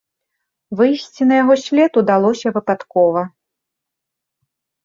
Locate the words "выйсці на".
0.79-1.37